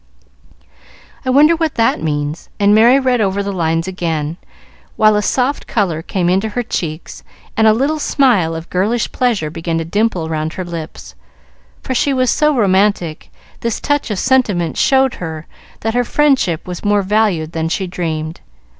[1.23, 4.37] "I wonder what that means," and Merry read over the lines again,
[4.95, 7.23] while a soft color came into her cheeks
[7.55, 11.13] and a little smile of girlish pleasure began to dimple round her lips;
[11.83, 13.29] for she was so romantic,
[13.59, 15.45] this touch of sentiment showed her
[15.81, 18.41] that her friendship was more valued than she dreamed.